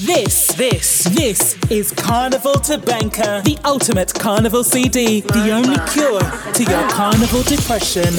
[0.00, 6.18] This, this, this is Carnival to Banker, the ultimate carnival CD, the only cure
[6.52, 8.12] to your carnival depression.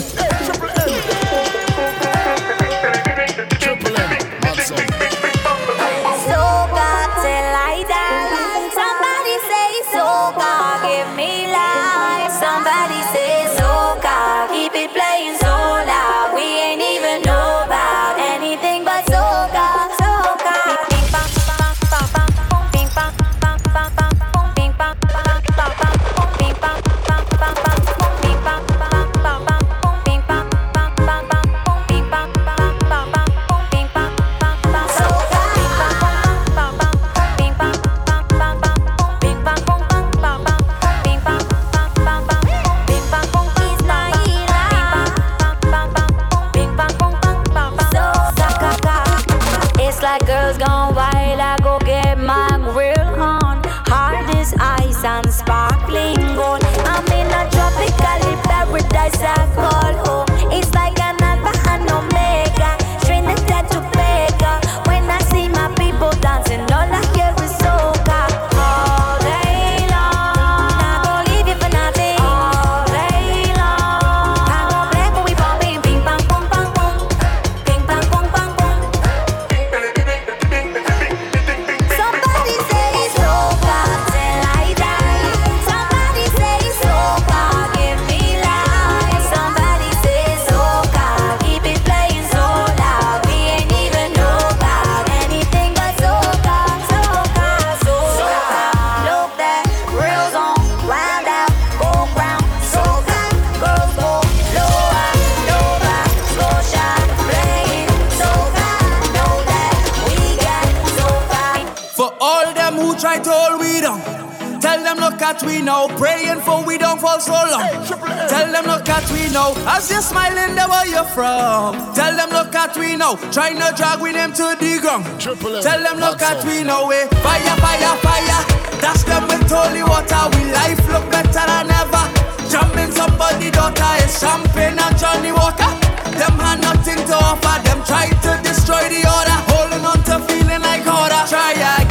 [123.35, 125.03] Trying to drag with them to the ground.
[125.19, 127.03] Triple Tell them look at we know way.
[127.03, 127.19] Eh?
[127.19, 128.41] Fire, fire, fire.
[128.79, 130.23] Dash them with holy water.
[130.31, 132.05] We life look better than ever.
[132.47, 135.67] Jumping somebody daughter is champagne and Johnnie Walker.
[136.15, 137.59] Them had nothing to offer.
[137.67, 139.39] Them try to destroy the order.
[139.51, 141.23] Holding on to feeling like order.
[141.27, 141.84] Try again.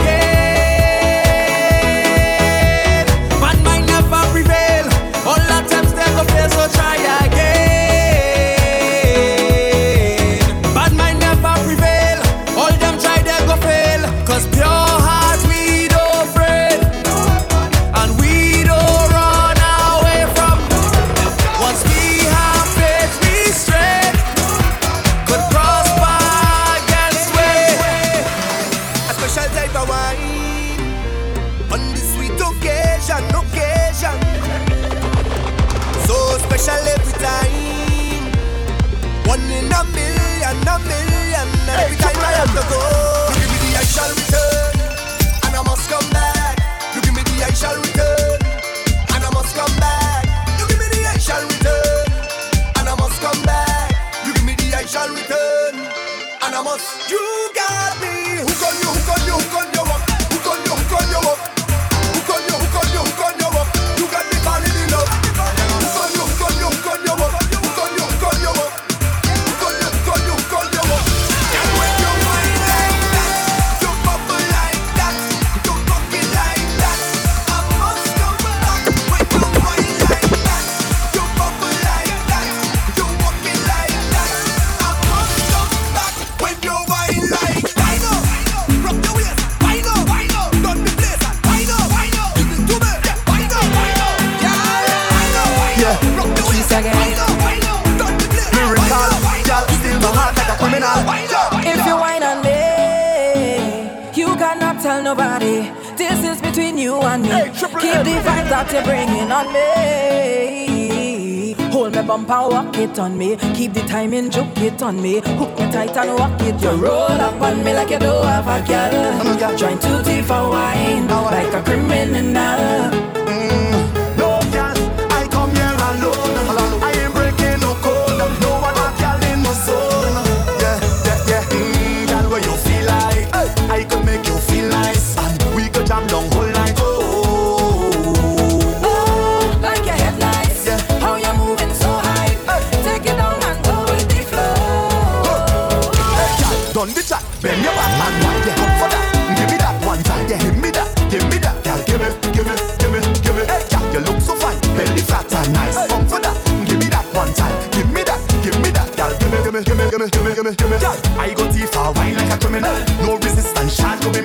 [112.99, 113.44] On me.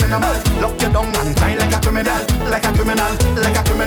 [0.09, 2.17] Lock you down and cry like a criminal,
[2.50, 3.78] like a criminal, like a criminal.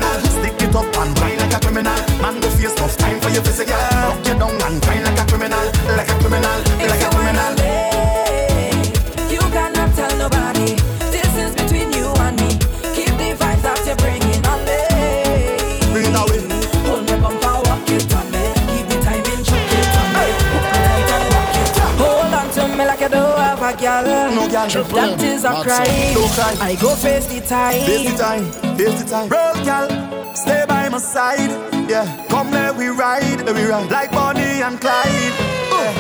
[24.69, 24.85] Girl.
[24.85, 25.17] No girl.
[25.17, 26.15] That is a crime.
[26.15, 26.57] Don't cry.
[26.61, 27.81] I go face the time.
[27.85, 28.45] Face the time,
[28.77, 29.29] face the time.
[29.29, 29.89] Roll, gal,
[30.35, 31.51] stay by my side.
[31.89, 35.33] Yeah, come let we ride, let we ride like Bonnie and Clyde.
[35.73, 35.93] Yeah.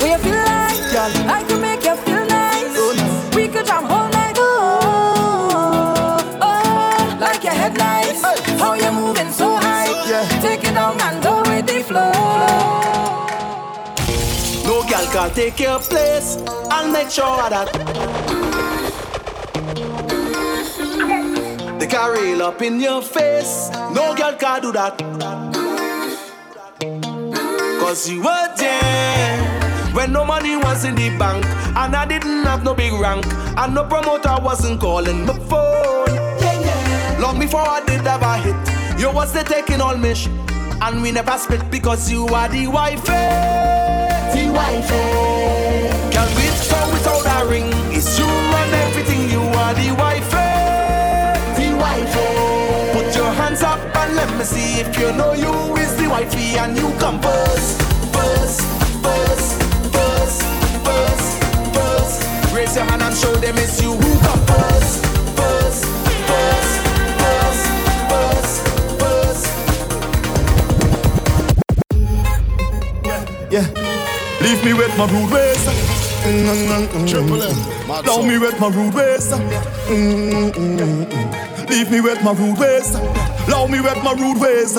[0.00, 1.12] Will you feel like Girl.
[1.30, 2.74] I could make you feel nice?
[2.74, 3.34] So nice.
[3.34, 4.36] We could jam all night.
[4.38, 8.22] Oh, oh, like your headlights.
[8.22, 8.56] Hey.
[8.58, 9.88] How you moving so high?
[10.08, 10.24] Yeah.
[10.40, 12.12] Take it down and go with the flow.
[14.88, 16.36] Girl can take your place.
[16.70, 17.68] I'll make sure that
[21.80, 23.68] they can rail up in your face.
[23.92, 24.98] No girl can do that.
[27.80, 31.44] Cause you were there when no money was in the bank.
[31.76, 33.26] And I didn't have no big rank.
[33.58, 36.06] And no promoter wasn't calling my phone.
[37.20, 40.14] Long before I did have a hit, you was the taking all me
[40.80, 43.75] And we never split because you are the wifey.
[44.56, 44.94] The wifey.
[44.94, 46.10] Eh?
[46.12, 47.68] Can we so without a ring?
[47.92, 50.36] It's you and everything, you are the wifey.
[50.36, 51.34] Eh?
[51.58, 52.18] The wifey.
[52.18, 52.92] Eh?
[52.94, 56.56] Put your hands up and let me see if you know you is the wifey
[56.56, 57.82] and you come first.
[58.16, 58.62] First,
[59.04, 59.62] first,
[59.92, 60.42] first,
[60.86, 61.28] first,
[61.76, 62.54] first.
[62.54, 65.04] Raise your hand and show them it's you who come first.
[65.36, 65.84] First,
[66.30, 66.80] first,
[67.20, 67.62] first,
[68.10, 68.54] first,
[69.02, 69.46] first.
[73.52, 73.66] Yeah,
[74.46, 75.64] leave me with my rude ways.
[77.10, 79.32] Triple M, me with my rude ways.
[81.68, 82.94] Leave me with my rude ways.
[83.46, 84.76] Allow me with my rude ways.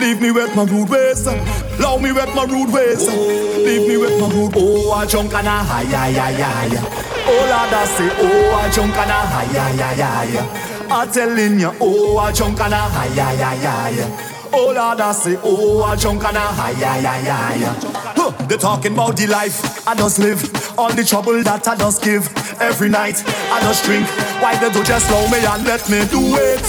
[0.00, 1.26] Leave me with my rude ways.
[1.26, 3.06] Allow me with my rude ways.
[3.08, 4.52] Leave me with my rude.
[4.56, 7.04] Oh, a junk and a high, high, high, high.
[7.26, 10.74] Oh, Lord, I say, oh, a junk and a high, high, high, high.
[10.90, 14.33] I'm telling you, oh, a junk and a high, high, high, high.
[14.56, 18.14] Oh Lord, I say, oh, a junk and a high, high, high, high.
[18.16, 20.42] Huh, They're talking about the life I just live,
[20.78, 22.28] all the trouble that I just give.
[22.60, 24.06] Every night I just drink.
[24.40, 26.64] Why they do just slow me and let me do it?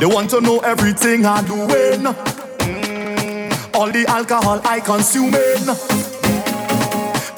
[0.00, 2.06] They want to know everything I'm doing.
[3.74, 5.68] All the alcohol I consuming.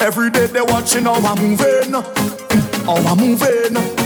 [0.01, 1.93] Every day they watching how I'm moving,
[2.85, 3.98] how I'm moving.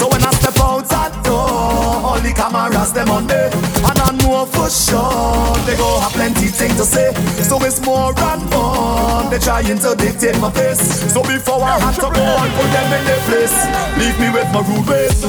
[0.00, 4.16] So when I step out that door, all the cameras them on me, and I
[4.24, 7.12] know for sure they go have plenty things to say.
[7.44, 10.80] So it's more and more they trying to dictate my face.
[11.12, 13.52] So before I have to go and put them in their place,
[14.00, 15.20] leave me with my rude ways.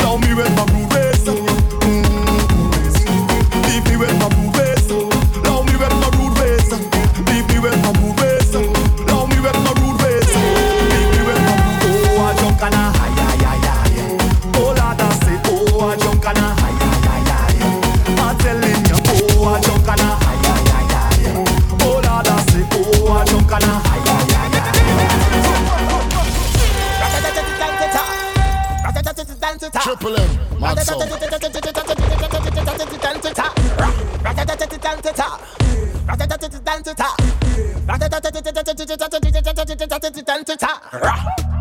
[0.00, 0.89] Now me with my rude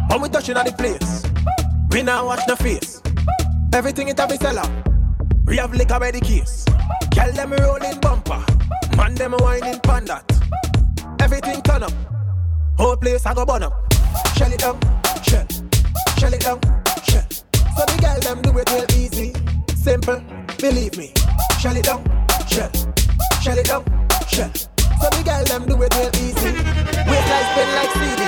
[0.10, 1.24] When we touching on the place,
[1.92, 3.02] we now watch the face.
[3.74, 4.70] Everything it have is sell out.
[5.46, 6.66] We have liquor by the case.
[7.16, 8.44] Girl them rolling bumper,
[8.98, 10.26] man them whining pan that.
[11.20, 11.94] Everything turn up,
[12.78, 13.94] whole place I go burn up.
[14.36, 14.80] Shell it down,
[15.24, 15.48] shell,
[16.18, 16.60] shell it down,
[17.04, 17.49] shell.
[17.80, 19.34] So the girl them do it real easy,
[19.74, 20.22] simple,
[20.58, 21.14] believe me.
[21.62, 22.04] Shell it down,
[22.46, 22.70] shell,
[23.42, 23.86] shell it down,
[24.28, 24.52] shell.
[24.54, 26.52] So the girl them do it real easy.
[27.08, 28.22] Waistline spin like CD.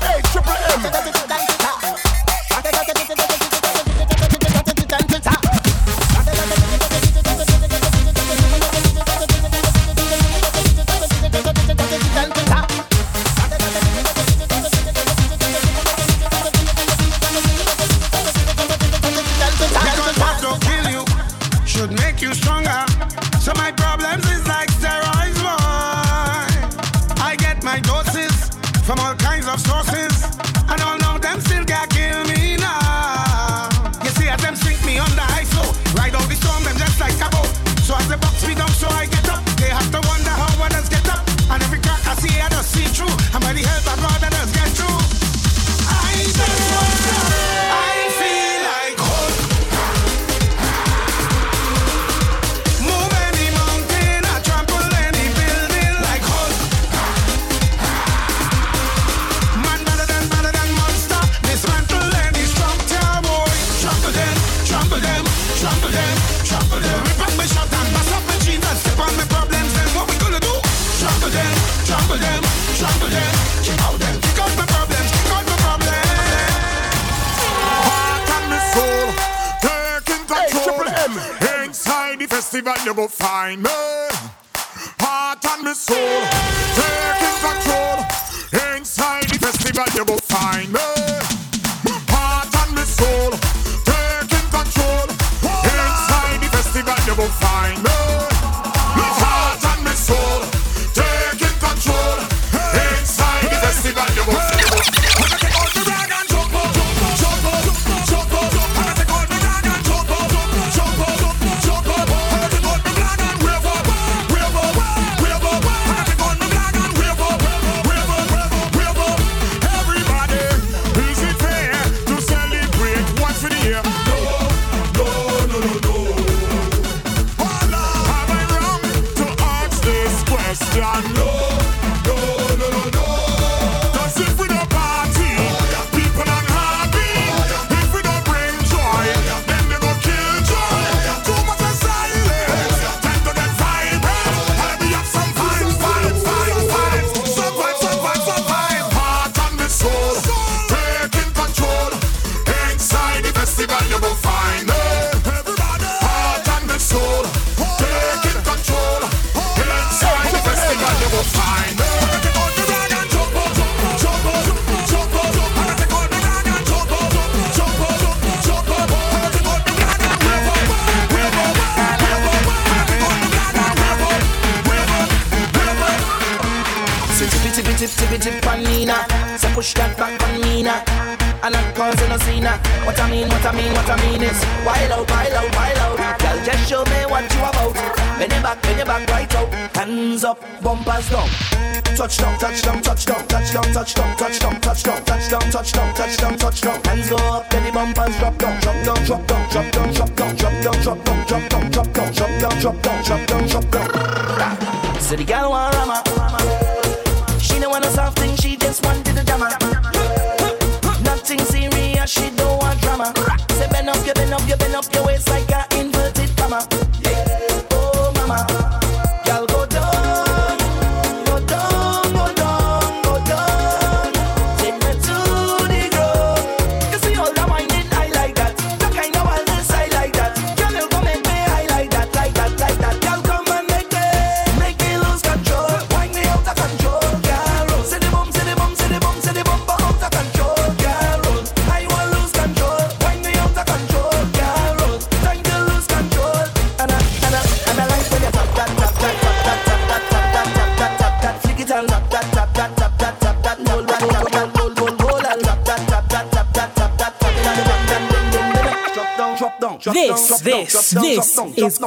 [0.00, 1.51] Hey, Triple M.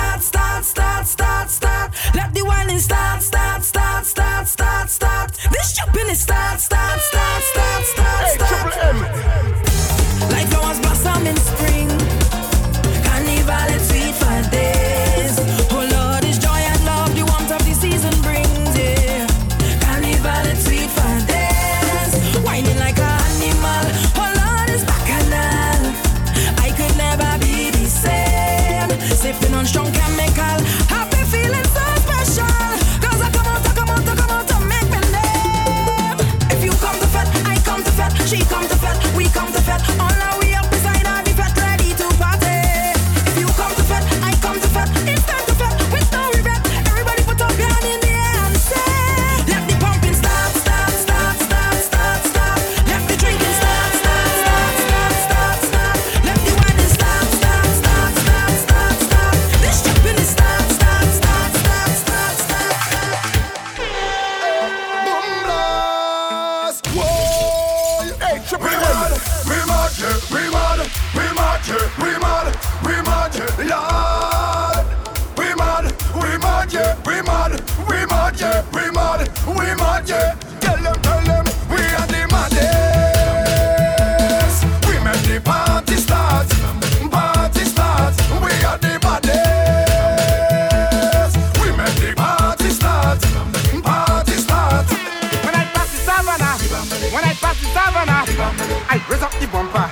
[99.41, 99.91] the bumper.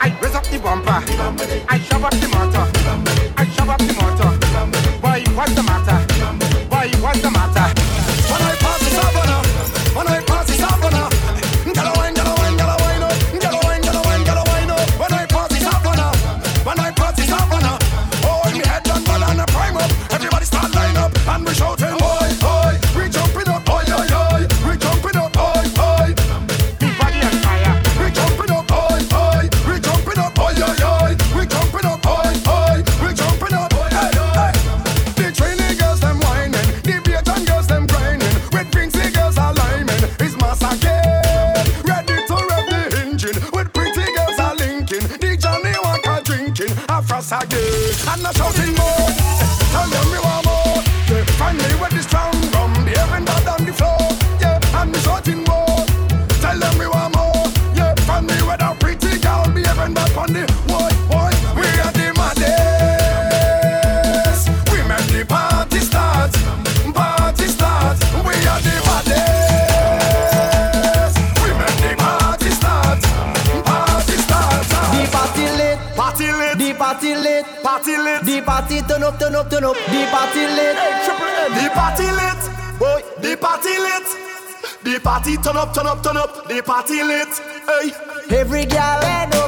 [0.00, 0.90] I raise up the bumper.
[1.68, 2.64] I shove up the motor.
[3.36, 4.30] I shove up the motor.
[5.00, 5.71] Boy, what's the matter?
[79.52, 80.76] Turn up the party lit.
[80.76, 81.52] Hey, triple M.
[81.52, 82.40] The party lit.
[82.78, 84.08] Boy, the party lit.
[84.82, 86.48] The party turn up, turn up, turn up.
[86.48, 87.28] The party lit.
[87.66, 87.92] Hey.
[88.34, 89.41] Every girl I know.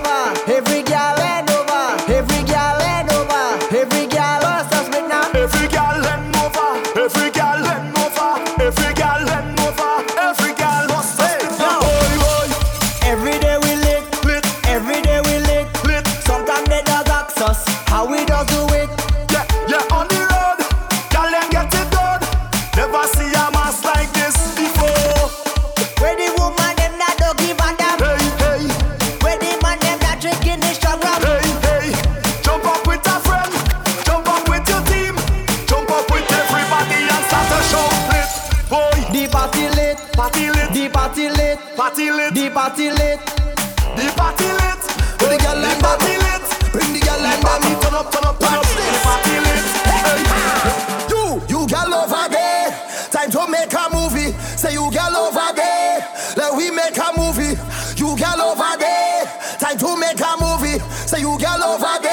[61.64, 62.03] over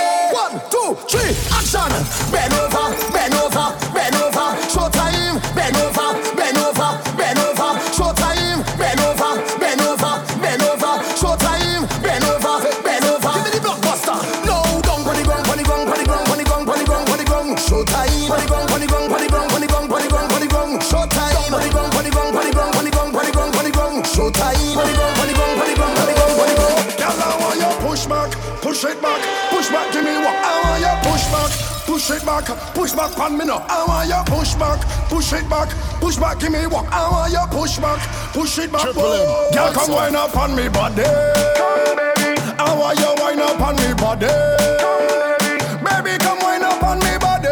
[29.71, 31.51] back, give me what I want you push back,
[31.85, 33.65] push it back, push back on me now.
[33.67, 34.79] I want you push back,
[35.09, 37.99] push it back, push back, give me what I want you push back,
[38.33, 38.81] push it back.
[38.81, 41.03] Triple M, girl, come wine up on me body.
[41.03, 42.39] Come, baby.
[42.59, 44.27] I want you wine up on me body.
[44.27, 45.07] Come,
[45.39, 45.63] baby.
[45.83, 47.49] baby, come wine up on me body.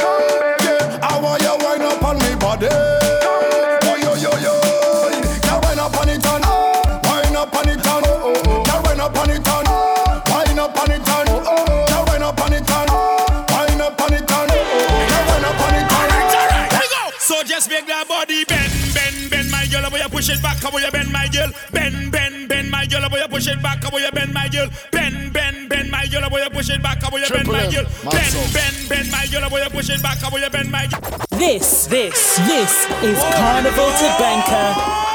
[0.00, 0.64] Come, baby.
[0.64, 1.08] Yeah.
[1.10, 2.68] I want you wine up on me body.
[3.84, 4.54] Come, yo yo yo,
[5.44, 6.42] girl, wine up on it on,
[7.04, 9.67] wine up on it on, oh oh, girl, wine up on it on.
[20.68, 21.50] how will you bend my girl?
[21.72, 23.82] Bend, bend, bend my girl, how will you push it back?
[23.82, 24.68] How will you bend my girl?
[24.92, 27.02] Bend, bend, bend my girl, how will you push it back?
[27.02, 27.84] How will you bend my girl?
[28.04, 30.18] Bend, bend, bend my girl, how will you push it back?
[30.18, 31.00] How will you bend my girl?
[31.30, 35.06] This, this, this is oh, Carnival to Banker.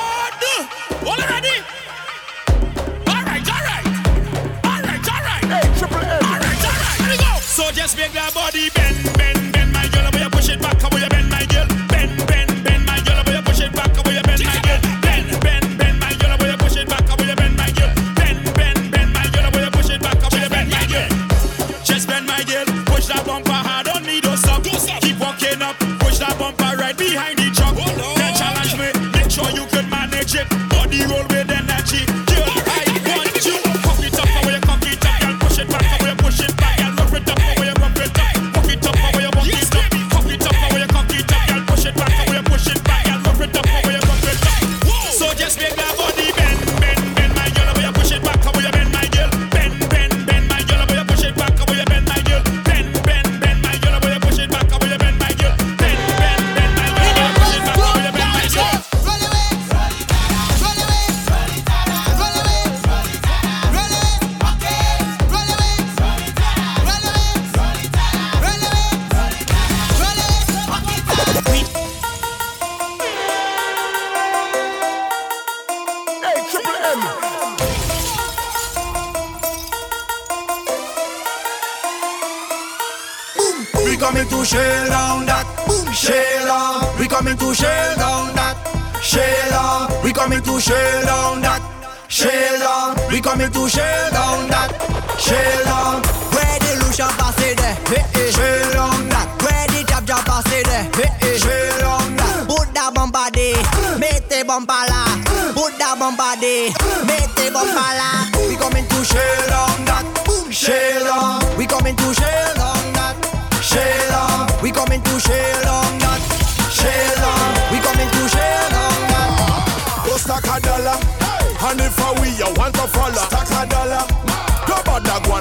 [1.05, 1.61] All ready?
[3.07, 3.85] All right, all right,
[4.65, 5.45] all right, all right.
[5.53, 6.23] Hey, triple M.
[6.23, 6.97] All right, all right.
[6.97, 7.39] Here we go.
[7.41, 9.42] So just make that body bend, bend.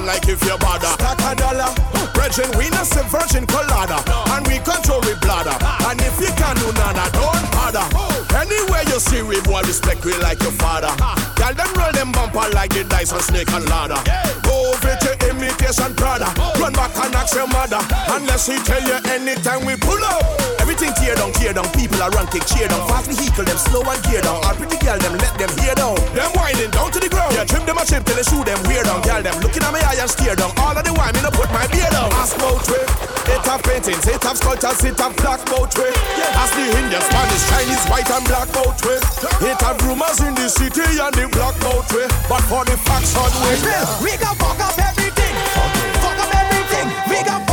[0.05, 0.91] Like if you bother.
[0.99, 1.71] Stack a dollar.
[2.13, 3.99] Virgin, we not say virgin colada.
[4.31, 5.55] And we control we bladder.
[5.87, 7.85] And if you can do nada, don't bother.
[8.35, 10.91] Anywhere you see we boy, respect we like your father.
[11.35, 13.99] Girl, them roll them bumper like the dice on snake and ladder.
[14.43, 16.29] Go over to imitation Prada.
[16.59, 17.79] Run back and ask your mother.
[18.09, 20.42] Unless he tell you anytime we pull up.
[20.73, 21.69] Everything tear down, tear down.
[21.77, 22.81] People are run, kick, cheer down.
[22.89, 24.41] Fast vehicle, them slow and gear down.
[24.41, 25.93] All pretty girl, them let them hear down.
[26.17, 27.29] Them winding down to the ground.
[27.37, 29.05] Yeah, trim them a chip till they shoot them weird down.
[29.05, 30.49] Girl, them looking at me eye and steer down.
[30.57, 32.09] All of the wine, me no put my beard down.
[32.17, 32.89] Ask about trip.
[33.29, 35.93] It have paintings, it have sculptures, it have black boat trip.
[36.41, 39.05] Ask the Indian, Spanish, Chinese, white and black boat trip.
[39.45, 42.09] It have rumors in the city and the black boat trip.
[42.25, 43.61] But for the facts on way.
[44.01, 45.37] We gon' fuck up everything.
[46.01, 46.89] Fuck up everything.
[47.13, 47.45] We gon'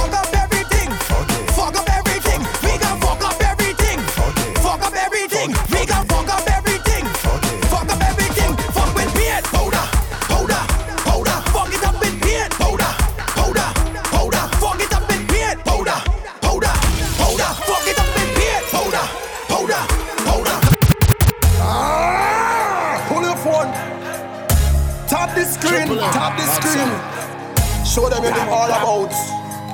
[28.60, 29.12] all about.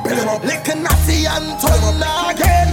[0.05, 0.44] Build them up.
[0.44, 1.99] Lick a natty and turn
[2.31, 2.70] again.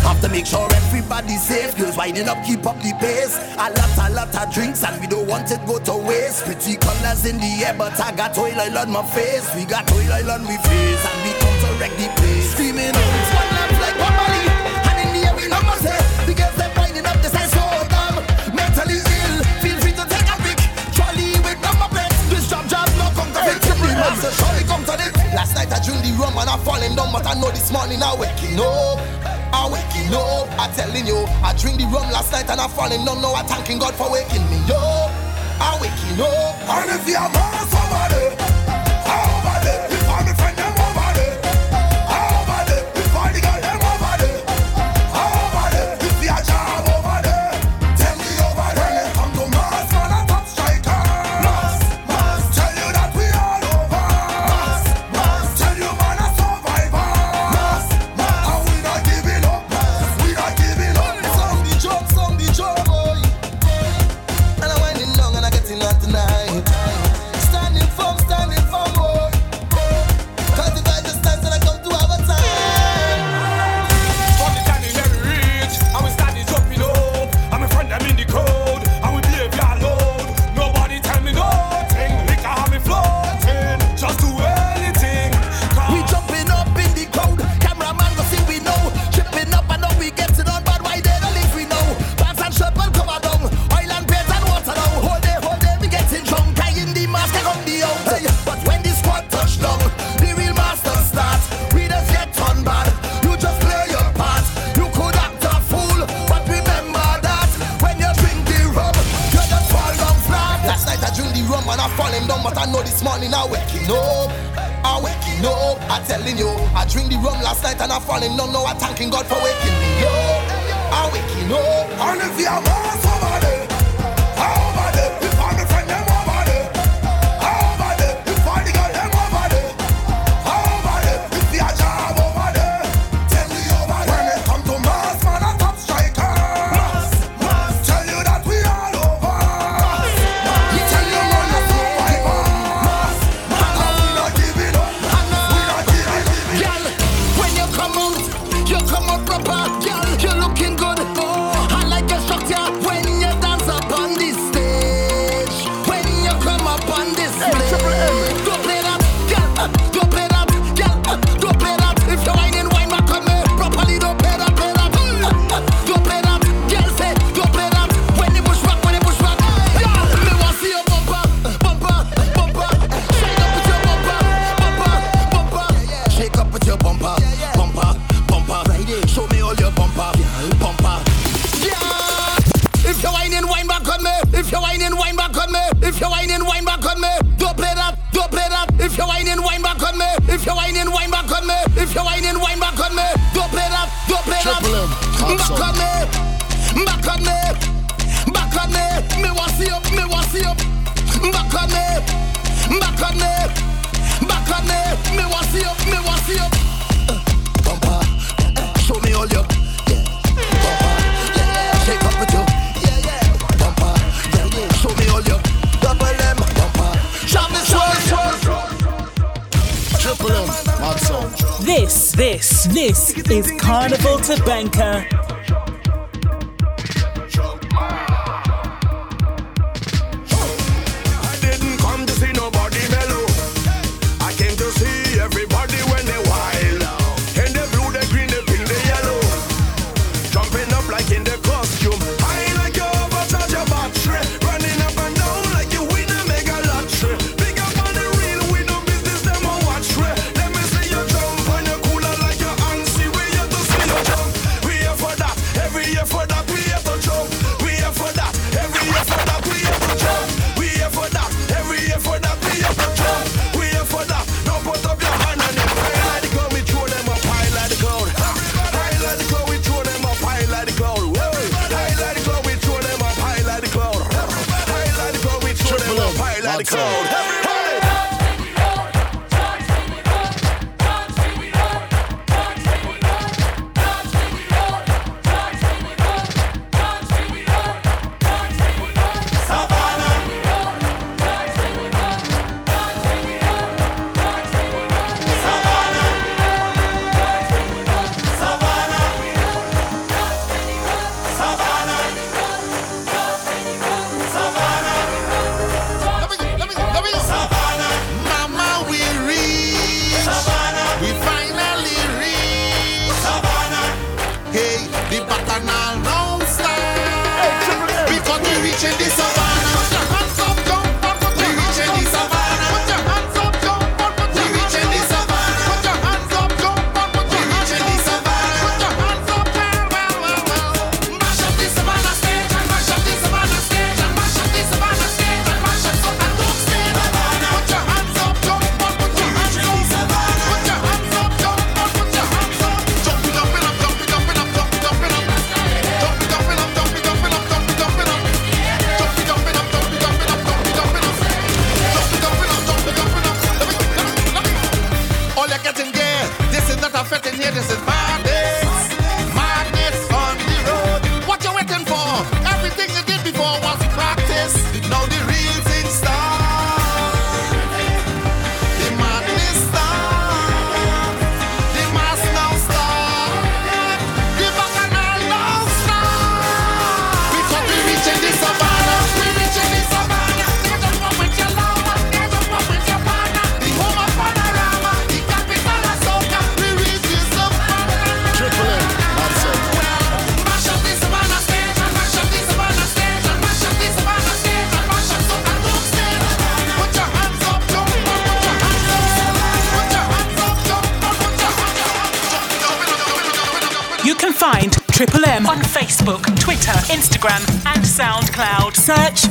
[0.00, 1.76] Have to make sure everybody's safe.
[1.76, 3.36] Girls winding up, keep up the pace.
[3.60, 6.44] A lot, a lot of drinks, and we don't want it go to waste.
[6.44, 9.44] Pretty colors in the air, but I got oil oil on my face.
[9.54, 12.52] We got oil oil on we face, and we come to wreck the place.
[12.52, 14.42] Screaming out, one love like one body.
[14.88, 17.64] And in the air, we love say the girls they're winding up, this is so
[17.92, 18.16] dumb.
[18.56, 20.58] Mentally ill, feel free to take a pic.
[20.96, 22.20] Charlie with number plates.
[22.32, 23.76] This job, job, no come to fix it.
[23.76, 25.19] The master surely come to this.
[25.72, 28.58] I drink the rum and I falling down, but I know this morning I waking
[28.58, 28.98] up.
[29.52, 33.04] I waking up, I telling you, I drink the rum last night and I falling
[33.04, 33.20] down.
[33.20, 35.10] Now I thanking God for waking me up.
[35.60, 37.30] I waking up, And if you're
[37.68, 38.59] somebody,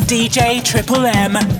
[0.09, 1.58] DJ Triple M.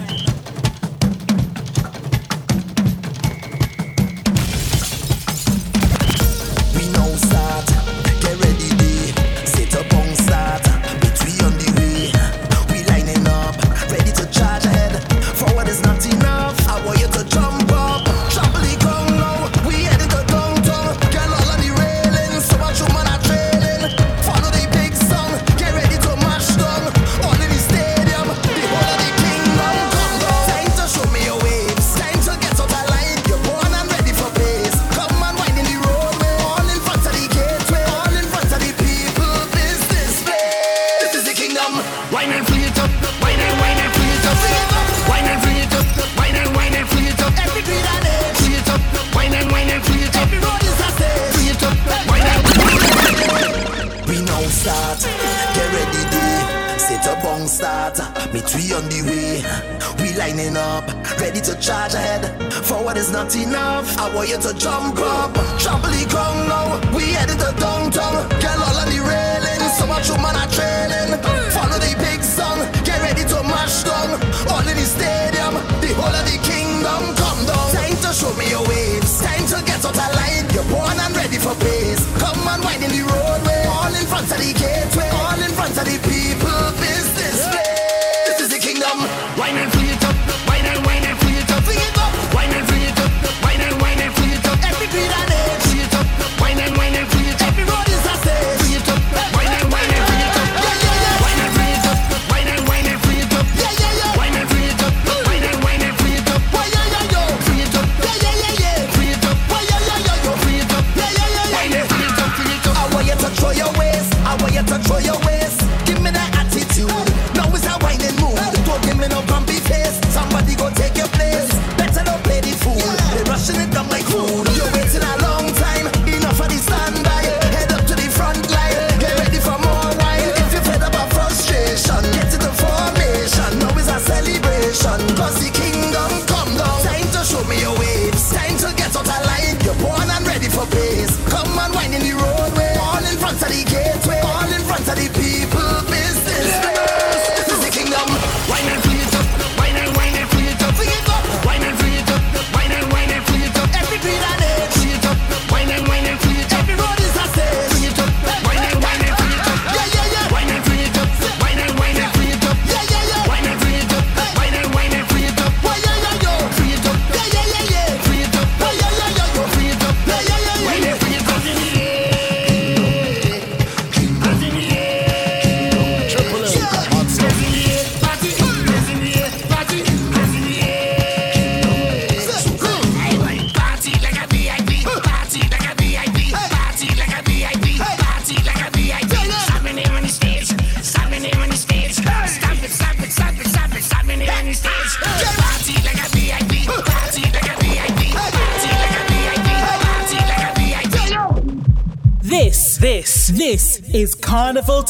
[64.59, 66.67] Jump up, trampoline, come now.
[66.93, 68.27] We headed to downtown.
[68.43, 69.63] Get all on the railing.
[69.79, 71.15] So much man are trailing.
[71.55, 72.67] Follow the big song.
[72.83, 74.19] Get ready to mash down.
[74.51, 75.55] All in the stadium.
[75.79, 77.71] The whole of the kingdom come down.
[77.71, 79.21] Time to show me your waves.
[79.21, 80.43] Time to get out of line.
[80.51, 81.98] You're born and ready for peace.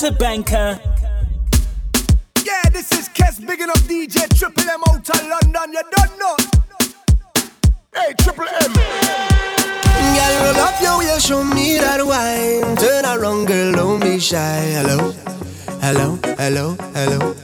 [0.09, 0.79] the banker.
[2.43, 5.73] Yeah, this is Kes big enough DJ Triple M out of London.
[5.73, 6.35] You don't know.
[7.93, 8.73] Hey, Triple M.
[10.15, 12.75] Girl, roll up your wheel, show me that wine.
[12.77, 14.61] Turn around, girl, don't be shy.
[14.77, 15.11] Hello,
[15.81, 17.35] hello, hello, hello.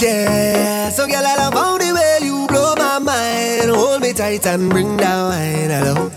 [0.00, 3.70] Yeah, so girl, I love how the way you blow my mind.
[3.70, 5.70] Hold me tight and bring that wine.
[5.70, 6.08] Hello,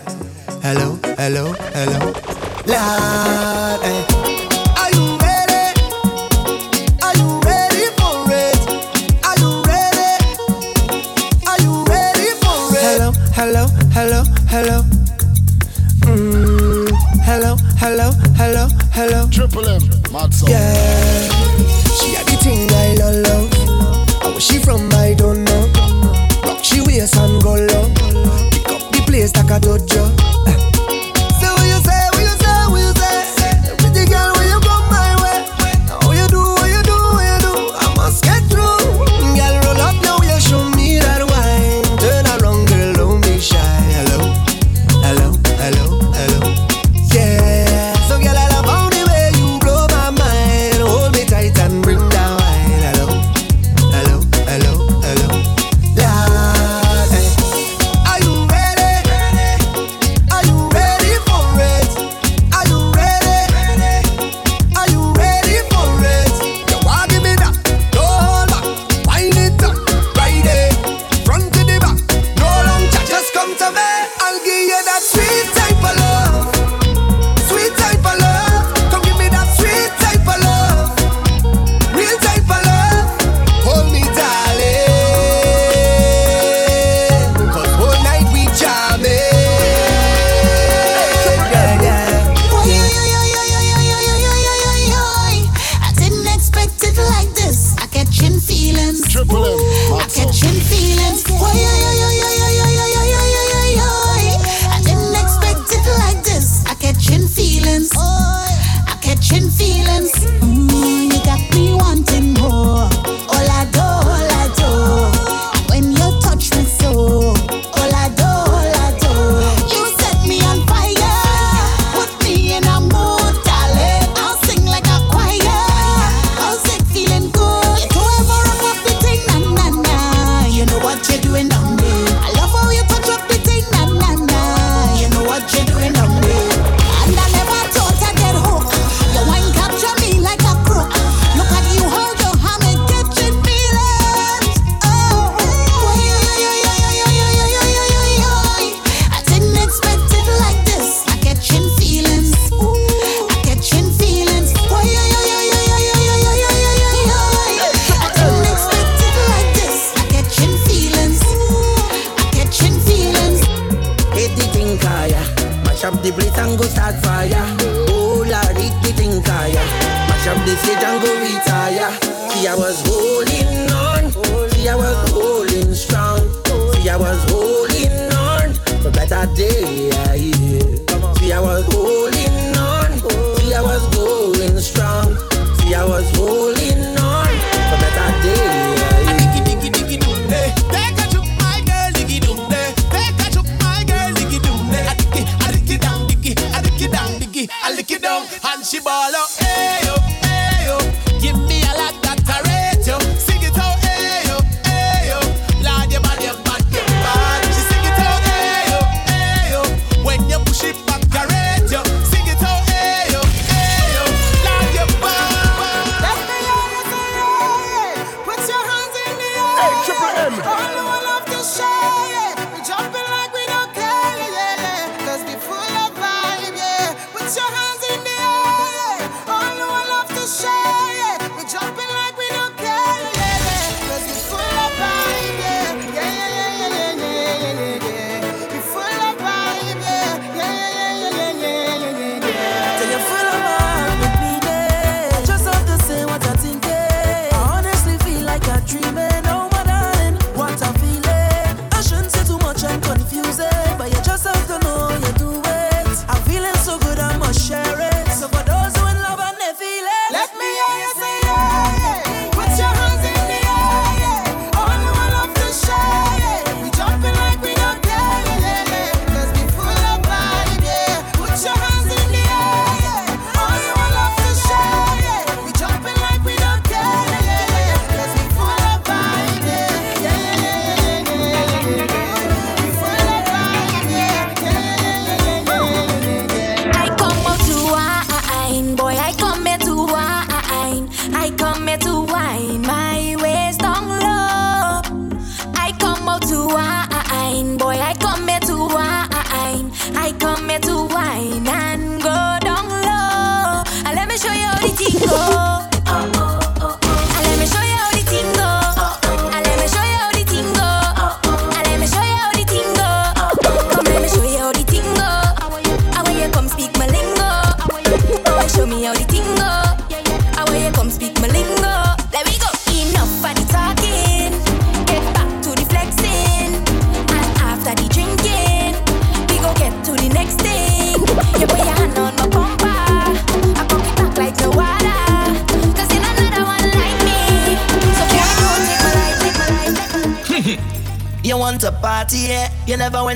[0.61, 2.13] hello, hello, hello.
[2.65, 4.10] Lord, eh.
[20.31, 20.47] so.
[20.47, 20.70] Yeah.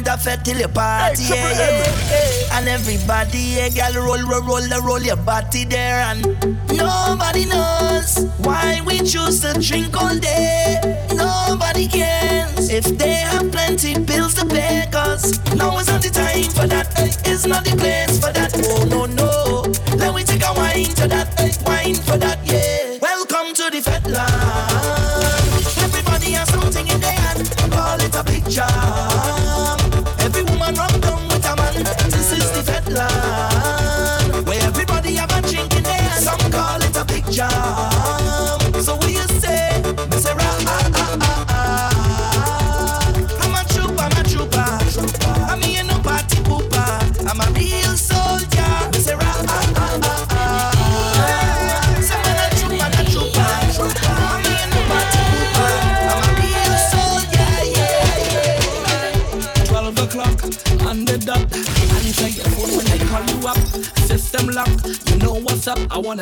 [0.03, 1.23] point of till your party.
[1.23, 2.57] Hey, yeah, yeah.
[2.57, 6.01] And everybody, yeah, girl, roll, roll, roll, roll, your body there.
[6.01, 6.21] And
[6.75, 10.81] nobody knows why we choose to drink all day.
[11.13, 14.85] Nobody cares if they have plenty bills to pay.
[14.91, 16.87] Cause now is not the time for that.
[17.25, 18.51] It's not the place for that.
[18.53, 19.24] Oh, no, no.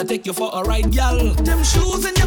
[0.03, 1.17] take you for a ride, gal.
[1.17, 2.22] Them shoes and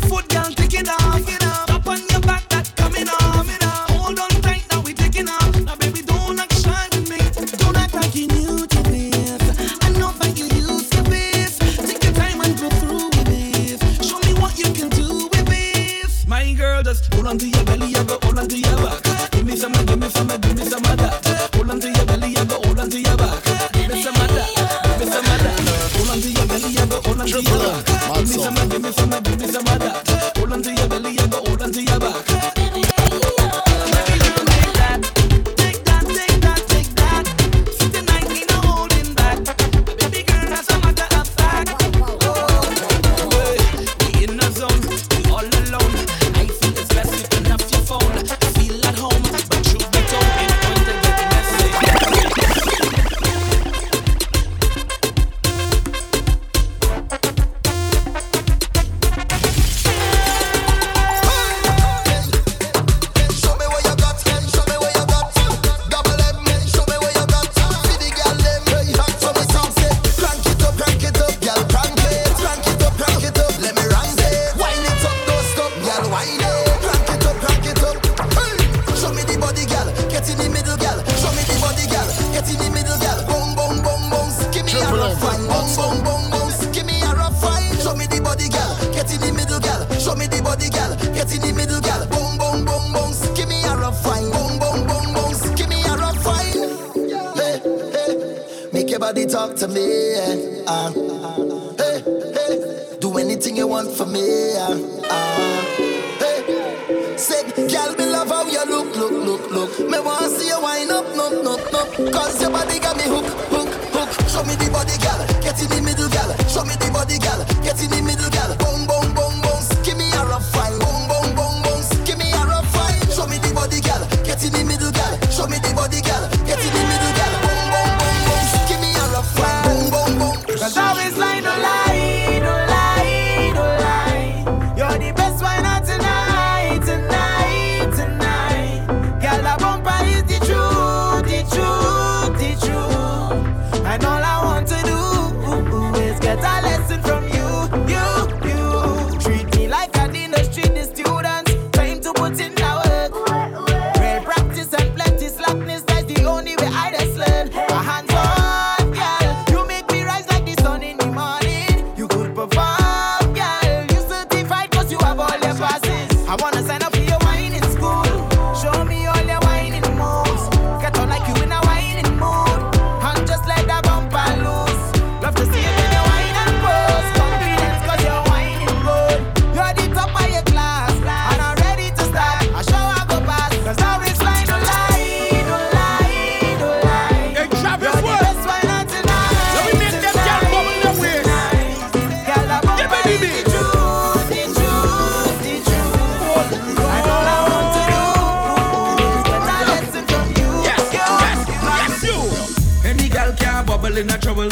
[203.76, 204.48] bubble in a trouble.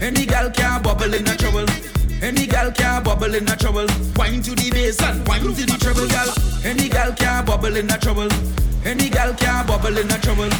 [0.00, 1.66] Any gal can bubble in a trouble.
[2.22, 3.86] Any gal can bubble in a trouble.
[4.16, 6.32] Wine to the bass and wine to the treble, gal.
[6.64, 8.28] Any gal can bubble in a trouble.
[8.84, 10.50] Any gal can bubble in a trouble.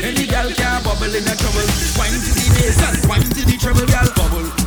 [0.00, 1.68] Any gal can bubble in a trouble.
[1.98, 4.08] Wine to the bass and wine to the treble, gal.
[4.16, 4.57] Bubble.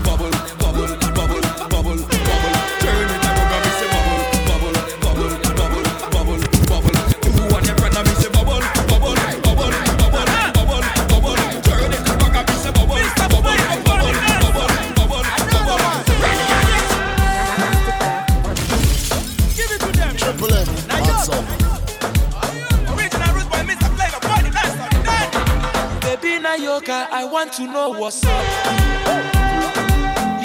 [26.82, 28.46] Joker, I want to know what's up.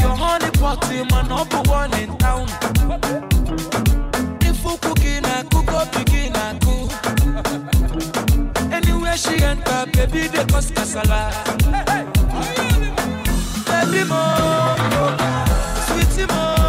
[0.01, 2.47] Your honey pot, party, man, number one in town.
[4.43, 6.93] If you cooking, I cook up, begin, I cook.
[8.71, 11.33] Anywhere she enter, baby, they cause casala.
[13.67, 15.17] Baby, more,
[15.87, 16.66] sweetie, more.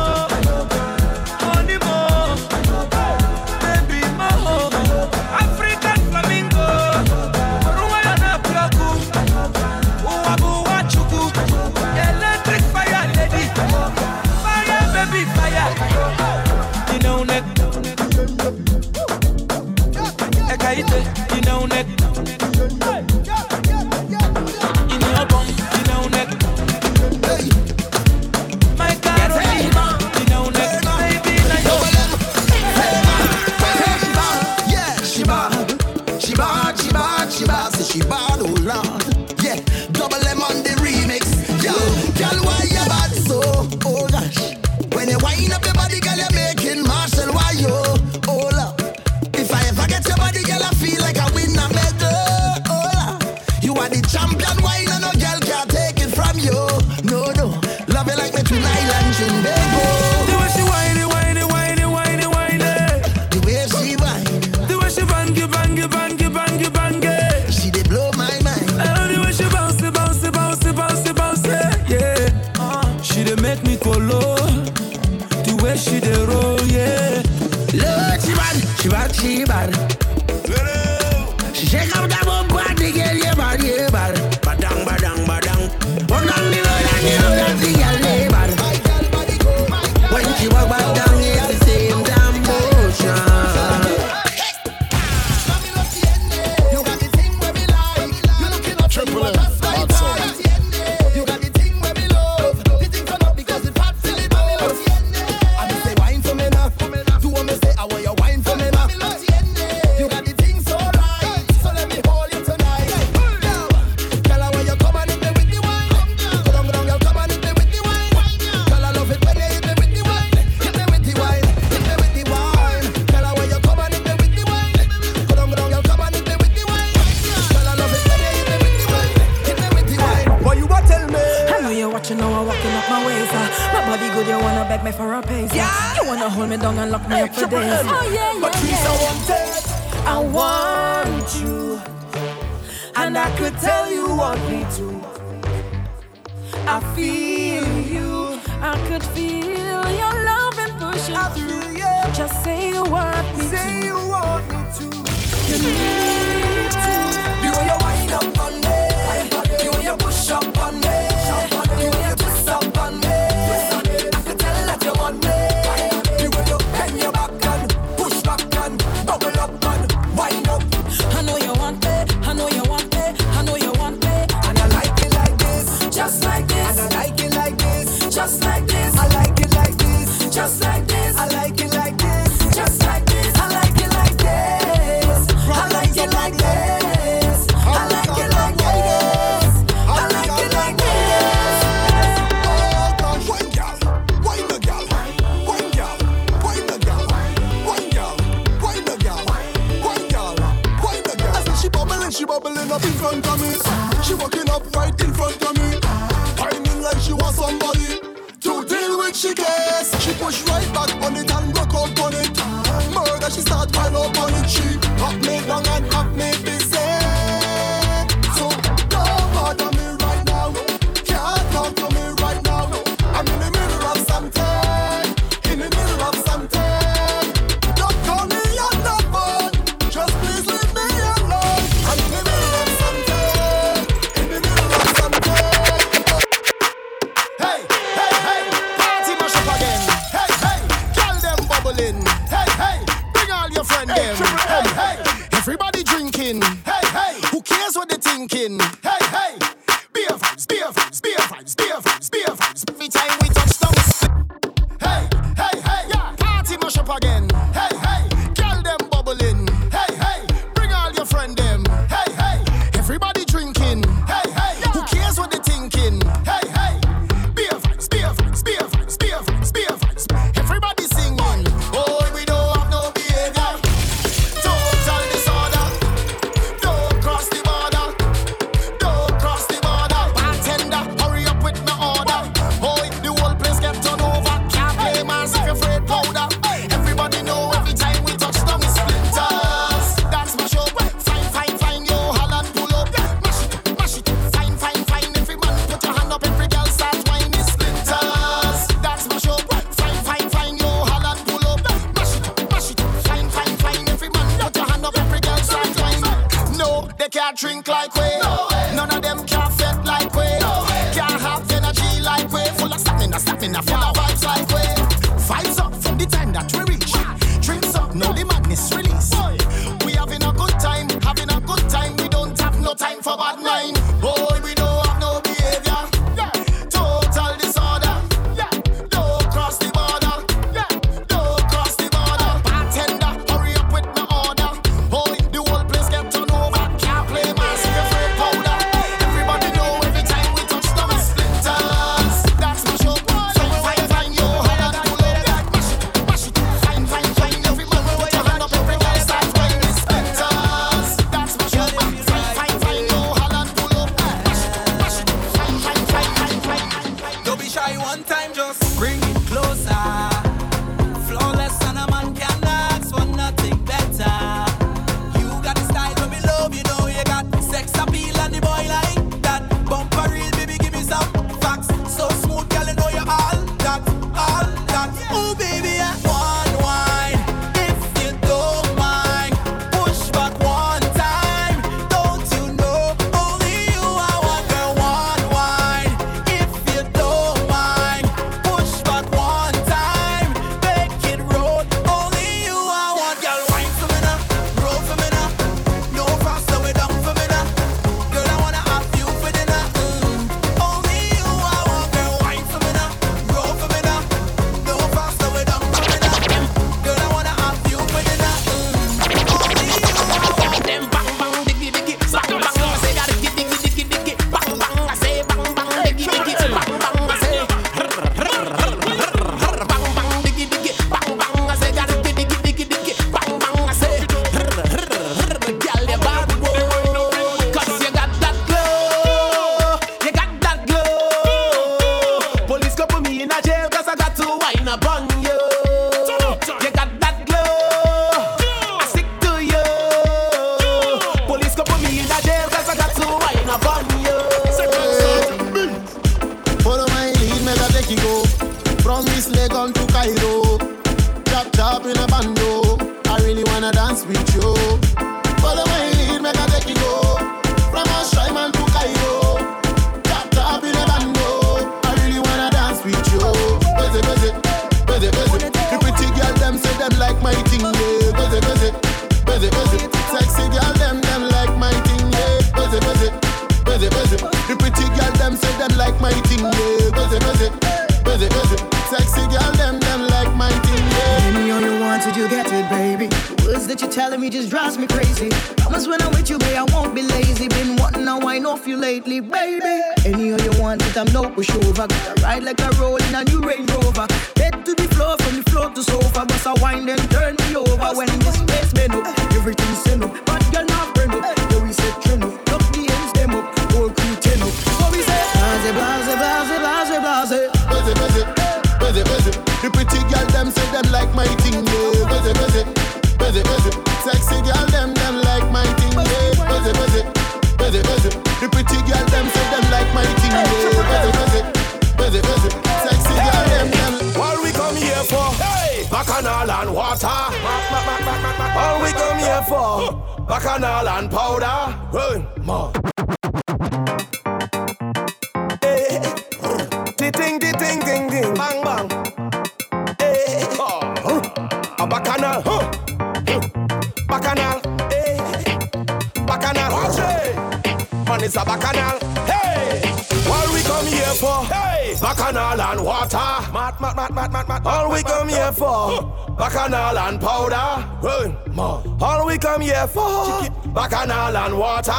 [559.78, 560.42] here for.
[560.42, 560.74] Chicken.
[560.74, 561.92] Bacchanal and water.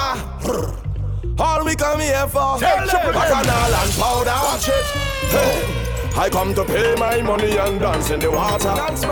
[1.38, 2.58] All we come here for.
[2.58, 4.38] Bacchanal and powder.
[4.42, 4.84] Watch it.
[5.32, 5.74] Hey.
[6.16, 8.74] I come to pay my money and dance in the water.
[8.74, 9.04] Dance.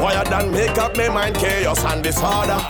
[0.00, 2.60] Why I done make up my mind chaos and disorder?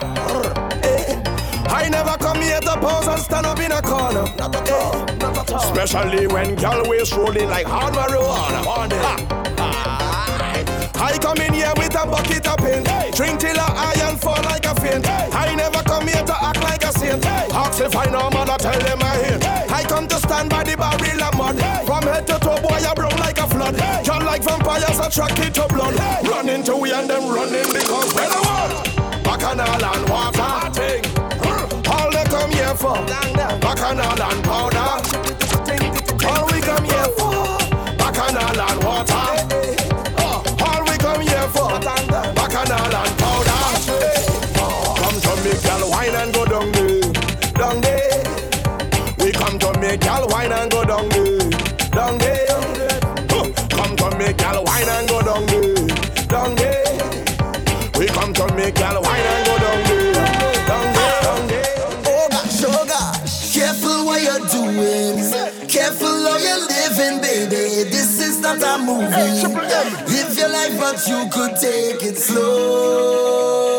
[1.67, 4.27] I never come here to pose and stand up in a corner.
[4.37, 5.07] Not at all.
[5.07, 5.17] Hey.
[5.17, 5.61] Not at all.
[5.61, 8.63] Especially when girl waist rolling like hard marijuana.
[8.99, 9.45] Ha.
[10.97, 13.11] I come in here with a bucket of paint, hey.
[13.11, 13.74] drink till I
[14.87, 17.25] I never come here to act like a saint.
[17.25, 19.71] Ask if I know man, I tell them I hate.
[19.71, 21.57] I come to stand by the barrel of mud.
[21.87, 23.77] From head to toe, boy, I broke like a flood.
[24.07, 25.95] You're like vampires attracted to blood.
[26.29, 28.45] Run into we and them running because we're the.
[29.25, 31.05] Bacchanal and water thing.
[31.89, 33.01] All they come here for.
[33.65, 35.01] Bacchanal and powder.
[36.29, 37.57] All we come here for.
[37.97, 39.25] Bacchanal and water.
[40.61, 42.14] All we come here for.
[68.81, 70.07] a.
[70.09, 73.74] Live your life, but you could take it slow.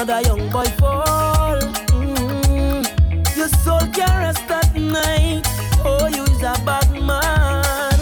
[0.00, 1.58] another young boy fall.
[1.90, 2.82] Mm-hmm.
[3.36, 5.42] Your soul can rest at night.
[5.84, 7.98] Oh, you is a bad man.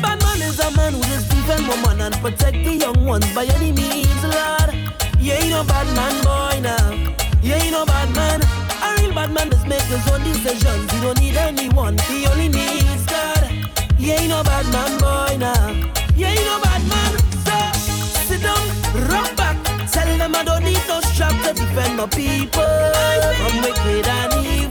[0.00, 3.46] Bad man is a man who just defend woman and protect the young ones by
[3.56, 4.72] any means, lad.
[5.18, 6.92] You ain't no bad man, boy, now.
[7.42, 8.40] You ain't no bad man.
[8.84, 10.92] A real bad man just make his own decisions.
[10.92, 11.98] He don't need anyone.
[12.06, 13.50] He only needs God.
[13.98, 15.68] You ain't no bad man, boy, now.
[16.14, 17.12] You ain't no bad man.
[17.42, 17.56] So
[18.28, 18.62] sit down,
[19.10, 19.56] rock back,
[19.90, 20.77] tell them I don't need
[21.48, 22.62] to defend my people.
[22.62, 24.67] I'm wicked and evil.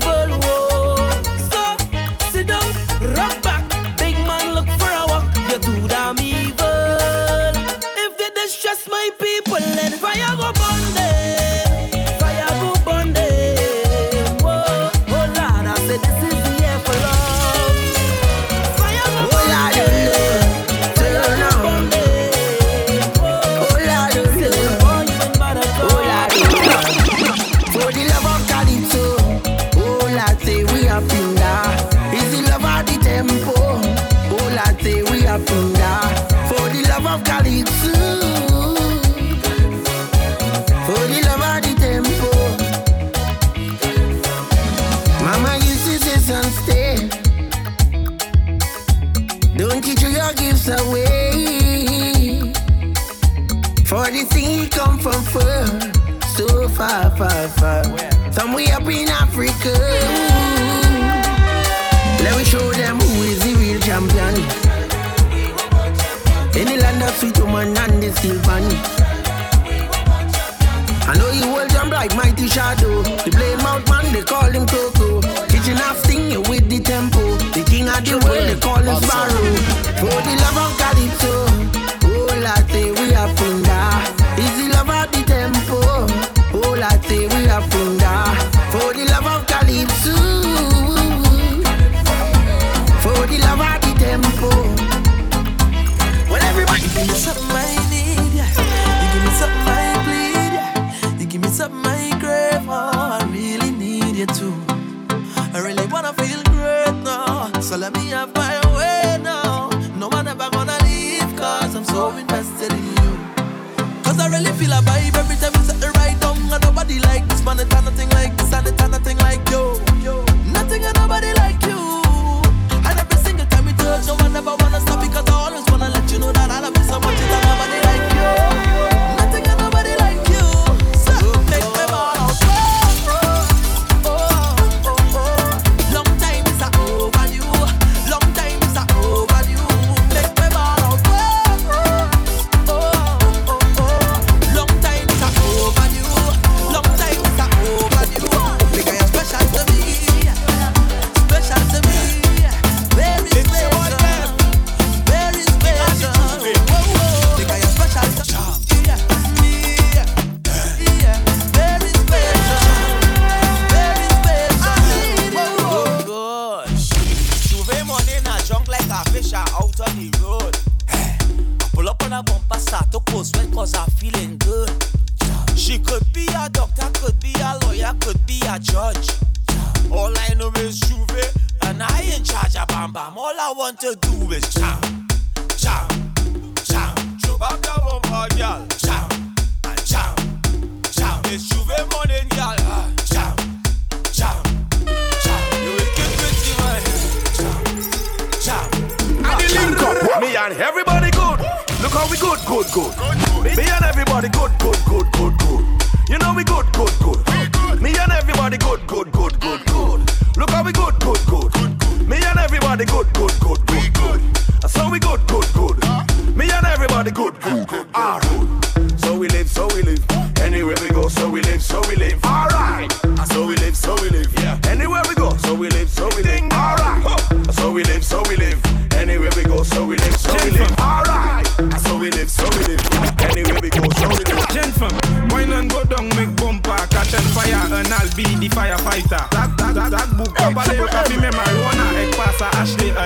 [57.18, 57.84] far, far.
[58.32, 59.74] Somewhere up in Africa.
[62.24, 64.36] Let me show them who is the real champion.
[66.60, 68.62] In the land of sweet woman and the silver.
[71.10, 73.02] I know you will jump like mighty shadow.
[73.02, 75.22] The blame out man, they call him Coco.
[75.48, 77.38] Kitchen half thing you with the tempo.
[77.56, 79.56] The king of the world, they call him Sparrow.
[79.98, 80.77] For the love of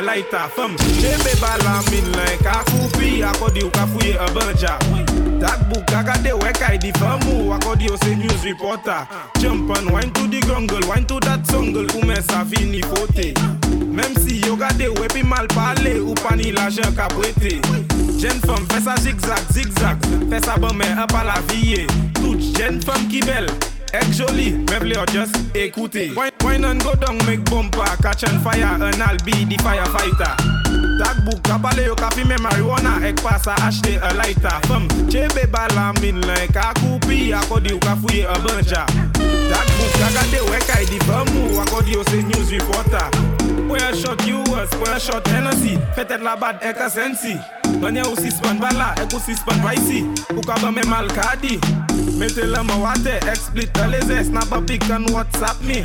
[0.02, 4.78] lai ta fam Chebe bala min lai ka koupi Akodi ou ka fouye a banja
[5.40, 9.08] Takbou kagade wekai di famu Akodi ou se news reporter.
[9.40, 13.34] Jump and wine to the grungle Wine to that jungle Koumen sa fini fote
[13.86, 17.08] Mem si yo gade wepi mal pale Ou pani la jen ka
[18.22, 19.98] Jen fam fè sa zigzag zigzag.
[20.30, 21.42] Fè sa bon men ap a la
[22.22, 23.50] Tout jen fam ki bel
[23.92, 28.78] Ek joli, me vle just ekoute Wine, and go down, make bumper Catch on fire,
[28.82, 30.34] and I'll be the firefighter.
[31.02, 34.54] Tak bouk, ka pale yo ka fime marijuana Ek pa sa achete a lighter.
[34.68, 38.86] Fem, chebe bala min lan Ka koupi, akodi ou ka fouye a banja
[39.50, 43.10] Tak bouk, ka gade wek ay di famu Akodi yo se news reporter.
[43.72, 45.78] A shot US, boy a shot Hennessy?
[45.96, 47.34] Fetet la bad ek a sensi.
[47.82, 50.04] Manye ou sispan bala, ek ou sispan vici
[50.36, 51.58] Ou ka ba me mal kadi.
[52.20, 55.82] Mete la ma wate, ek split a leze Snap a pic and whatsapp me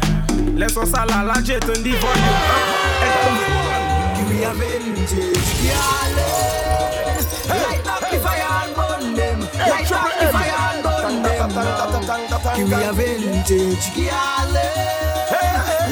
[0.55, 2.25] Leso sa la la jet, turn the volume
[2.55, 3.15] up Ek
[4.17, 7.25] Give me a vintage, darling.
[7.49, 9.41] Light up the fire and burn them.
[9.41, 11.49] Light up the fire and burn them.
[12.57, 14.97] Give me a vintage, darling.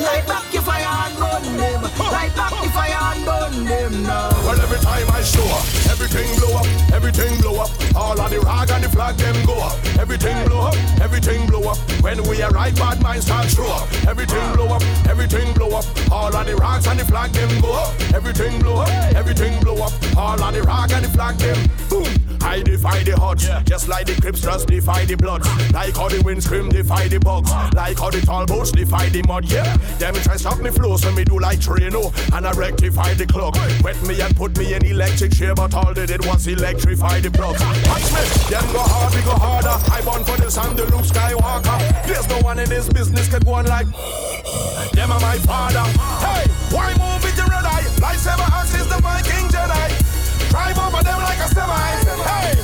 [0.05, 1.82] Light up the fire and burn them.
[1.98, 4.30] Light up the fire and burn them now.
[4.44, 7.70] Well, every time I show up, everything blow up, everything blow up.
[7.96, 9.72] All of the rag and the flag them go up.
[9.98, 11.78] Everything blow up, everything blow up.
[12.02, 13.88] When we arrive, bad minds start show up.
[14.07, 15.84] Everything blow up, everything blow up.
[16.12, 17.94] All of the rags and the flag them go up.
[18.14, 19.92] Everything blow up, everything blow up.
[20.16, 21.57] All of the rag and the flag them
[21.88, 22.24] boom.
[22.42, 25.48] I defy the odds, just like the Crips just defy the bloods.
[25.72, 27.50] Like how the wind scream defy the bugs.
[27.74, 29.46] Like how the tall boats defy the mud.
[29.46, 33.26] Yeah, them try stop me flow, so me do like Trino and I rectify the
[33.26, 33.55] clock.
[33.82, 37.30] Wet me and put me in electric chair, but all they did was electrify the
[37.30, 37.62] plugs.
[37.86, 39.78] Watch me, them go hard, we go harder.
[39.92, 41.78] I born for this and the Luke Skywalker.
[42.07, 43.86] There's no one in this business can go on like
[44.92, 45.86] them are my father.
[46.18, 47.86] Hey, why move it to red eye?
[48.03, 50.51] Lightsaber axis the Viking Jedi.
[50.51, 51.86] Drive over them like a semi.
[52.26, 52.59] Hey,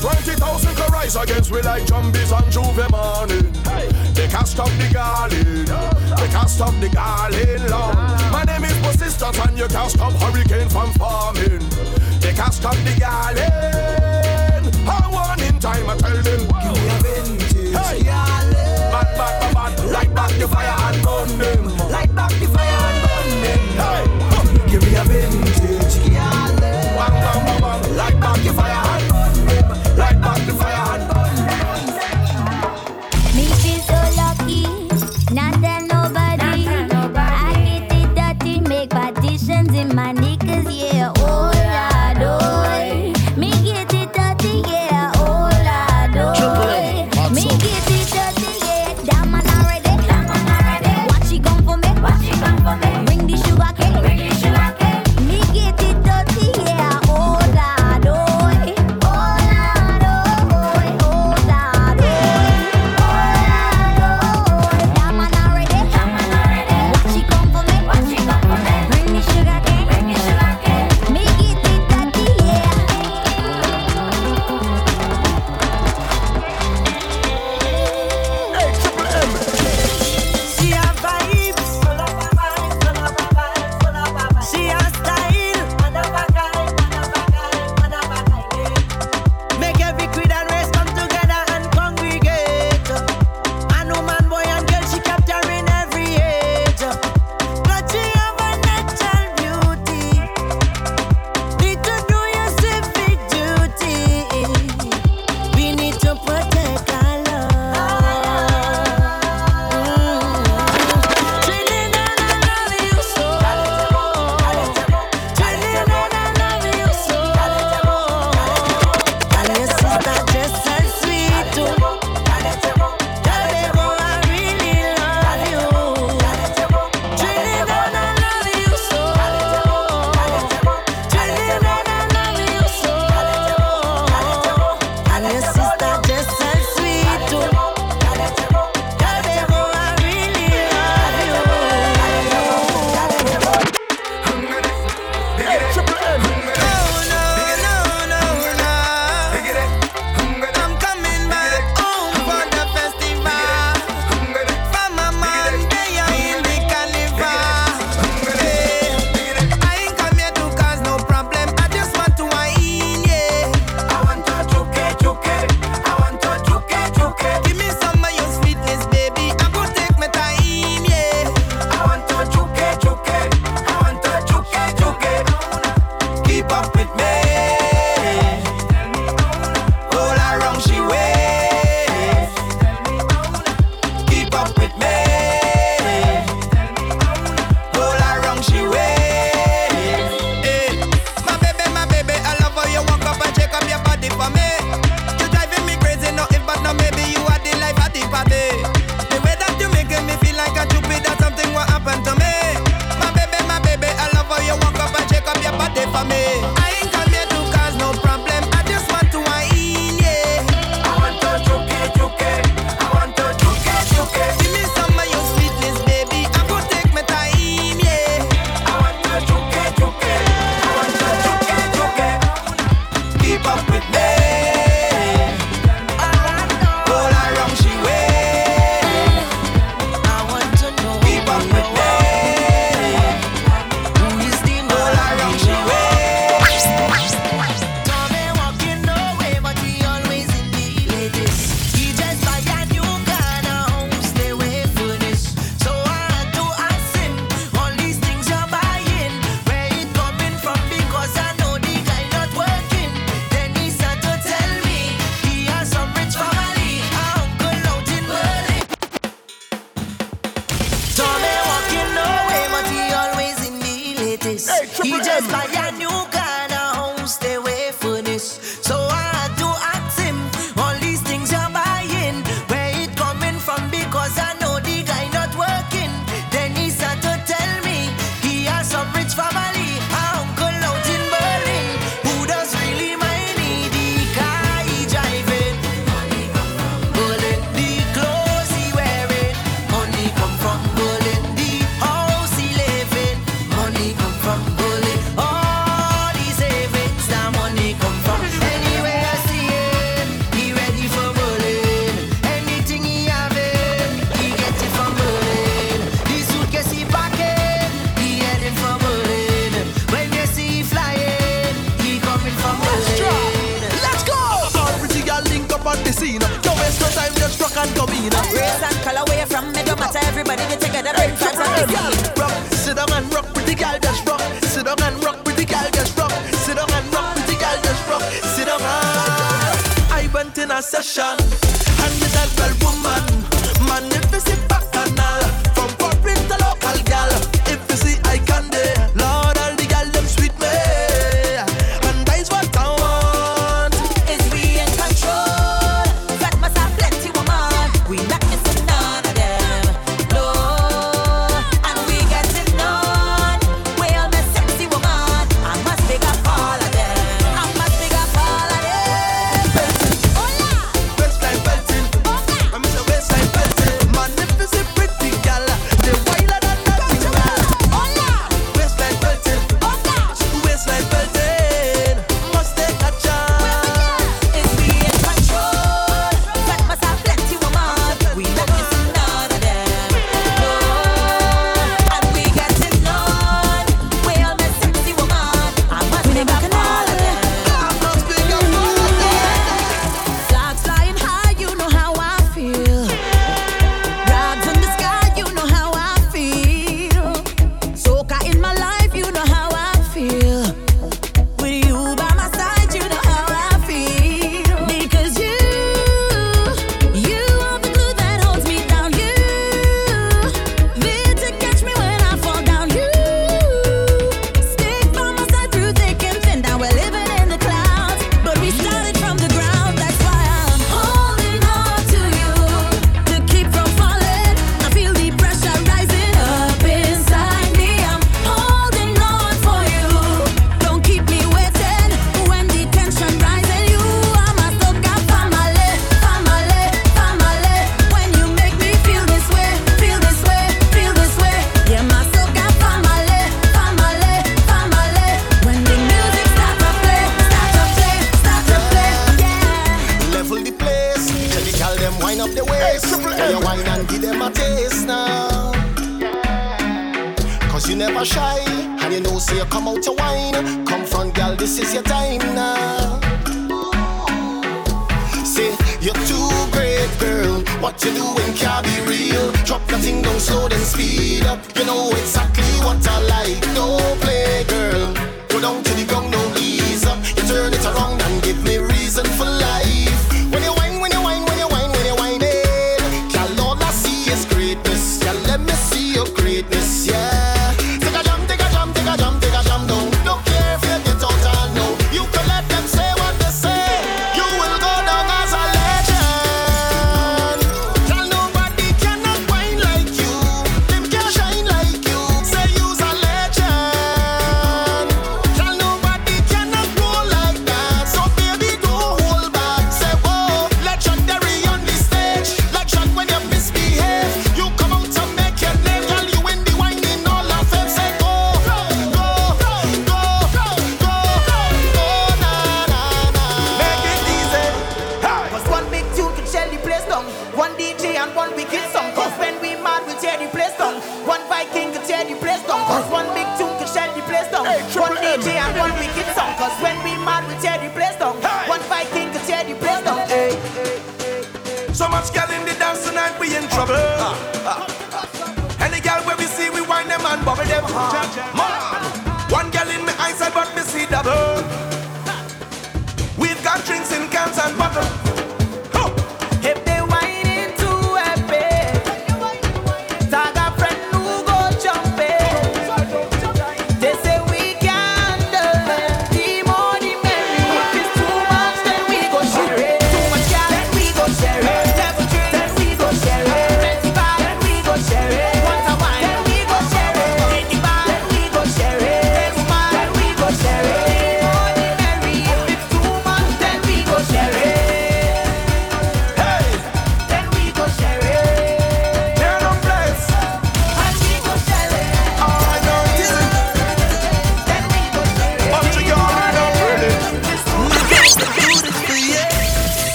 [0.00, 3.52] 20,000 can rise against we like zombies on J'ouvert morning.
[4.14, 5.66] They can't stop the garland.
[5.66, 7.94] They can't the garland long.
[8.30, 11.97] My name is persistent and you can't stop hurricane from forming.
[12.38, 13.48] Can't stop the garland.
[14.86, 16.46] I want in time I tell them.
[16.62, 17.74] Give me a vintage.
[17.74, 18.54] Hey, bad,
[18.92, 19.90] bad, bad, bad.
[19.90, 21.90] Light back the fire and burn them.
[21.90, 22.77] Light back the fire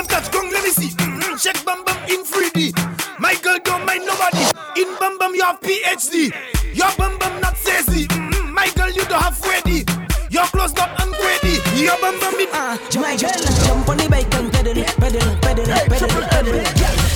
[0.00, 0.08] Mm-hmm.
[0.08, 0.88] Bum touch gong, let me see.
[0.96, 1.36] Mm-hmm.
[1.36, 2.72] Check bum bum in 3D.
[3.20, 4.44] My girl don't mind nobody.
[4.80, 6.32] In bum bum you have PhD.
[6.74, 8.06] Your bum bum not sassy.
[8.06, 8.54] Mm-hmm.
[8.54, 9.84] My girl you don't have ready.
[10.30, 11.60] Your clothes not unready.
[11.76, 12.48] Your bum bum in.
[12.48, 13.30] Uh, my girl,
[13.66, 16.64] jump on the bike and pedal, pedal, pedal, pedal, pedal.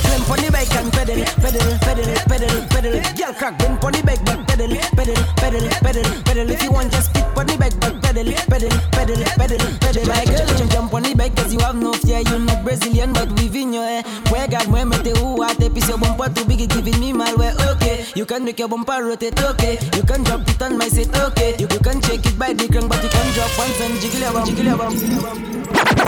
[0.05, 2.93] Jump on the bike and pedal, pedal, pedal, pedal, pedal.
[3.17, 6.51] Girl, crack them on the bike, but pedal, pedal, pedal, pedal, pedal.
[6.51, 10.05] If you want, just spit on the bike, but pedal, pedal, pedal, pedal, pedal.
[10.05, 12.21] My girl, jump, on the bike 'cause you have no fear.
[12.21, 14.03] You not Brazilian, but within your hair.
[14.25, 17.55] Juega, muévete, uate, piece your bumper too big, it giving me malware.
[17.77, 19.41] Okay, you can make your bumper rotate.
[19.41, 21.15] Okay, you can drop it on my seat.
[21.17, 24.01] Okay, you, you can shake it by the crank, but you can drop once and
[24.01, 24.95] jiggle your bum, jiggle your bum.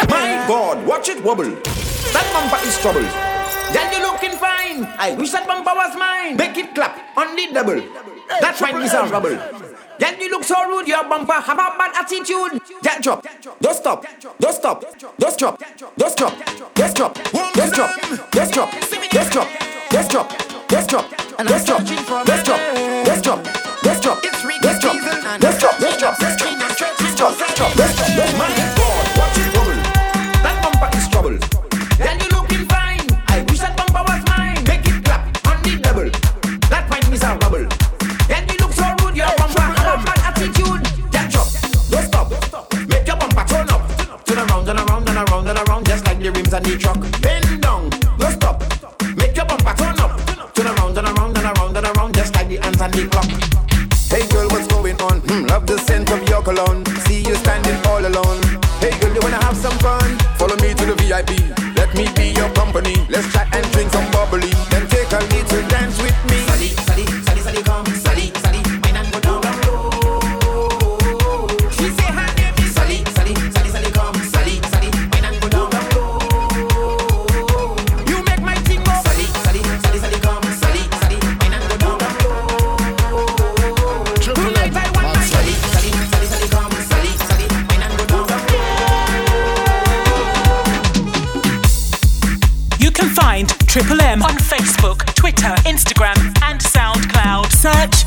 [0.08, 1.50] My God, watch it wobble.
[2.12, 3.06] That bumper is trouble.
[3.72, 4.86] Then you looking fine.
[4.98, 6.36] I wish that bumper was mine.
[6.36, 7.82] Make it clap on the double.
[8.40, 9.36] That's why it's a rubble.
[9.98, 12.60] Then you look so rude, your bumper have a bad attitude.
[12.82, 13.27] That drop,
[13.60, 14.05] don't stop,
[14.39, 14.81] don't stop,
[15.18, 15.59] don't drop,
[15.97, 16.39] don't drop,
[16.74, 17.14] don't drop,
[17.55, 17.90] don't drop, don't drop,
[18.31, 18.70] don't drop,
[19.10, 19.48] don't drop,
[19.90, 20.28] don't drop,
[20.68, 21.85] don't drop, don't drop, don't drop,
[22.27, 22.62] don't drop,
[23.05, 23.43] don't drop,
[23.82, 25.02] don't drop,
[25.40, 26.59] don't drop, don't drop, don't drop,
[26.98, 27.77] don't drop, don't drop.
[28.36, 28.76] My God, watch
[46.51, 47.01] the on the truck.
[47.23, 48.62] Bend down, don't stop.
[49.16, 50.20] Make your bumper turn up,
[50.55, 53.28] turn around and around and around and around, just like the hands on the clock.
[54.10, 55.20] Hey girl, what's going on?
[55.27, 56.85] Hmm, love the scent of your cologne.
[57.06, 58.40] See you standing all alone.
[58.81, 60.18] Hey girl, you wanna have some fun?
[60.39, 61.31] Follow me to the VIP.
[61.77, 62.94] Let me be your company.
[63.09, 63.65] Let's chat and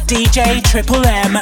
[0.10, 1.40] DJ Triple M.